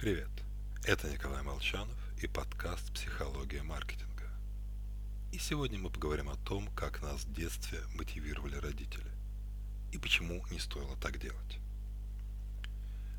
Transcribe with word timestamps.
Привет, 0.00 0.30
это 0.84 1.10
Николай 1.10 1.42
Молчанов 1.42 1.94
и 2.22 2.26
подкаст 2.26 2.90
«Психология 2.94 3.62
маркетинга». 3.62 4.30
И 5.30 5.36
сегодня 5.36 5.78
мы 5.78 5.90
поговорим 5.90 6.30
о 6.30 6.36
том, 6.36 6.68
как 6.74 7.02
нас 7.02 7.24
в 7.24 7.34
детстве 7.34 7.80
мотивировали 7.94 8.56
родители 8.56 9.10
и 9.92 9.98
почему 9.98 10.42
не 10.50 10.58
стоило 10.58 10.96
так 10.96 11.20
делать. 11.20 11.58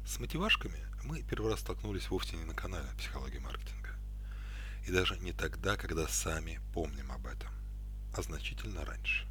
С 0.08 0.20
мотивашками 0.20 0.80
мы 1.04 1.22
первый 1.22 1.52
раз 1.52 1.60
столкнулись 1.60 2.10
вовсе 2.10 2.36
не 2.36 2.46
на 2.46 2.56
канале 2.56 2.88
«Психология 2.98 3.40
маркетинга». 3.40 3.96
И 4.88 4.92
даже 4.92 5.20
не 5.20 5.34
тогда, 5.34 5.78
когда 5.78 6.08
сами 6.08 6.60
помним 6.74 7.12
об 7.12 7.28
этом, 7.28 7.52
а 8.18 8.24
значительно 8.24 8.84
раньше. 8.86 9.28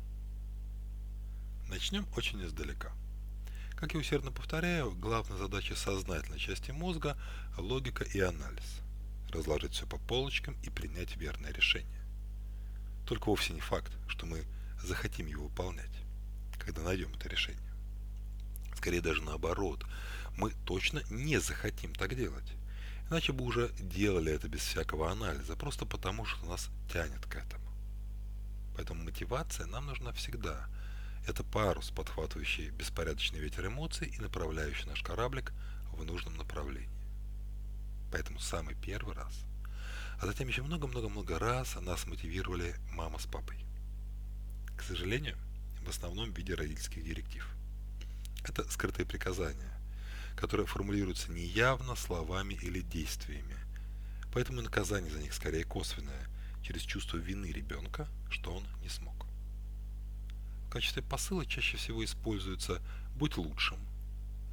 Начнем 1.68 2.06
очень 2.14 2.46
издалека– 2.46 2.92
как 3.80 3.94
я 3.94 4.00
усердно 4.00 4.30
повторяю, 4.30 4.92
главная 4.92 5.38
задача 5.38 5.74
сознательной 5.74 6.38
части 6.38 6.70
мозга– 6.70 7.16
логика 7.56 8.04
и 8.04 8.20
анализ. 8.20 8.82
Разложить 9.30 9.72
все 9.72 9.86
по 9.86 9.96
полочкам 9.96 10.54
и 10.62 10.68
принять 10.68 11.16
верное 11.16 11.50
решение. 11.50 12.04
Только 13.06 13.30
вовсе 13.30 13.54
не 13.54 13.60
факт, 13.60 13.90
что 14.06 14.26
мы 14.26 14.44
захотим 14.82 15.26
его 15.26 15.44
выполнять, 15.44 15.90
когда 16.58 16.82
найдем 16.82 17.14
это 17.14 17.30
решение. 17.30 17.72
Скорее 18.76 19.00
даже 19.00 19.22
наоборот, 19.22 19.86
мы 20.36 20.52
точно 20.66 21.00
не 21.08 21.40
захотим 21.40 21.94
так 21.94 22.14
делать. 22.14 22.52
Иначе 23.08 23.32
бы 23.32 23.44
уже 23.44 23.70
делали 23.80 24.30
это 24.30 24.46
без 24.46 24.60
всякого 24.60 25.10
анализа, 25.10 25.56
просто 25.56 25.86
потому, 25.86 26.26
что 26.26 26.44
нас 26.44 26.68
тянет 26.92 27.24
к 27.24 27.34
этому. 27.34 27.64
Поэтому 28.76 29.04
мотивация 29.04 29.64
нам 29.66 29.86
нужна 29.86 30.12
всегда– 30.12 30.68
это 31.26 31.44
парус, 31.44 31.90
подхватывающий 31.90 32.70
беспорядочный 32.70 33.40
ветер 33.40 33.66
эмоций 33.66 34.08
и 34.08 34.20
направляющий 34.20 34.86
наш 34.86 35.02
кораблик 35.02 35.52
в 35.92 36.04
нужном 36.04 36.36
направлении. 36.36 36.88
Поэтому 38.10 38.38
самый 38.40 38.74
первый 38.74 39.14
раз, 39.14 39.44
а 40.20 40.26
затем 40.26 40.48
еще 40.48 40.62
много-много-много 40.62 41.38
раз 41.38 41.76
нас 41.76 42.06
мотивировали 42.06 42.74
мама 42.92 43.18
с 43.18 43.26
папой. 43.26 43.56
К 44.76 44.82
сожалению, 44.82 45.36
в 45.84 45.88
основном 45.88 46.32
в 46.32 46.36
виде 46.36 46.54
родительских 46.54 47.04
директив. 47.04 47.46
Это 48.44 48.68
скрытые 48.70 49.06
приказания, 49.06 49.78
которые 50.36 50.66
формулируются 50.66 51.30
неявно 51.30 51.94
словами 51.94 52.54
или 52.54 52.80
действиями. 52.80 53.56
Поэтому 54.32 54.62
наказание 54.62 55.12
за 55.12 55.20
них 55.20 55.34
скорее 55.34 55.64
косвенное, 55.64 56.28
через 56.62 56.82
чувство 56.82 57.16
вины 57.16 57.46
ребенка, 57.46 58.08
что 58.30 58.54
он 58.54 58.64
не 58.82 58.88
смог. 58.88 59.29
В 60.70 60.72
качестве 60.72 61.02
посыла 61.02 61.44
чаще 61.44 61.76
всего 61.76 62.04
используется 62.04 62.80
«будь 63.16 63.36
лучшим», 63.36 63.80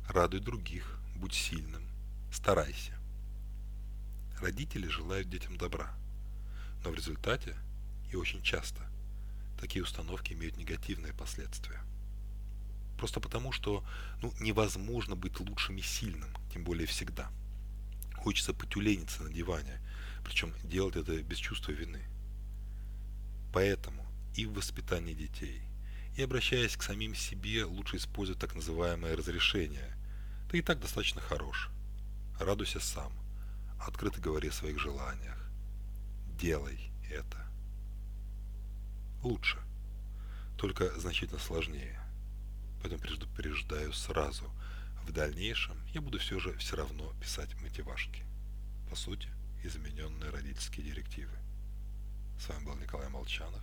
«радуй 0.09 0.39
других», 0.39 0.99
«будь 1.15 1.35
сильным», 1.35 1.83
«старайся». 2.33 2.97
Родители 4.39 4.87
желают 4.87 5.29
детям 5.29 5.57
добра, 5.57 5.93
но 6.83 6.89
в 6.89 6.95
результате, 6.95 7.55
и 8.11 8.15
очень 8.15 8.41
часто, 8.41 8.81
такие 9.61 9.83
установки 9.83 10.33
имеют 10.33 10.57
негативные 10.57 11.13
последствия. 11.13 11.79
Просто 12.97 13.19
потому, 13.19 13.51
что 13.51 13.85
ну, 14.23 14.33
невозможно 14.39 15.15
быть 15.15 15.39
лучшим 15.39 15.77
и 15.77 15.83
сильным, 15.83 16.31
тем 16.51 16.63
более 16.63 16.87
всегда. 16.87 17.29
Хочется 18.15 18.55
потюлениться 18.55 19.21
на 19.21 19.31
диване, 19.31 19.79
причем 20.25 20.51
делать 20.63 20.95
это 20.95 21.21
без 21.21 21.37
чувства 21.37 21.73
вины. 21.73 22.01
Поэтому 23.53 24.03
и 24.33 24.47
в 24.47 24.55
воспитании 24.55 25.13
детей, 25.13 25.61
и 26.17 26.23
обращаясь 26.23 26.75
к 26.75 26.81
самим 26.81 27.13
себе, 27.13 27.63
лучше 27.63 27.97
использовать 27.97 28.41
так 28.41 28.55
называемое 28.55 29.15
разрешение. 29.15 29.95
Ты 30.49 30.57
и 30.57 30.61
так 30.63 30.79
достаточно 30.79 31.21
хорош. 31.21 31.69
Радуйся 32.39 32.79
сам. 32.79 33.13
Открыто 33.79 34.19
говори 34.19 34.49
о 34.49 34.51
своих 34.51 34.79
желаниях. 34.79 35.37
Делай 36.39 36.89
это. 37.11 37.45
Лучше. 39.21 39.59
Только 40.57 40.89
значительно 40.99 41.39
сложнее. 41.39 42.01
Поэтому 42.81 42.99
предупреждаю 42.99 43.93
сразу. 43.93 44.51
В 45.03 45.11
дальнейшем 45.11 45.77
я 45.93 46.01
буду 46.01 46.17
все 46.17 46.39
же 46.39 46.57
все 46.57 46.77
равно 46.77 47.13
писать 47.21 47.53
мотивашки. 47.61 48.23
По 48.89 48.95
сути, 48.95 49.29
измененные 49.63 50.31
родительские 50.31 50.87
директивы. 50.87 51.37
С 52.39 52.49
вами 52.49 52.65
был 52.65 52.75
Николай 52.75 53.07
Молчанов 53.09 53.56